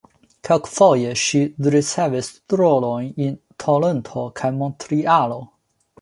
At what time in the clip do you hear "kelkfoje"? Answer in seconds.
0.47-1.11